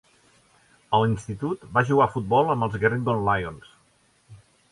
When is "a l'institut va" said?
0.97-1.83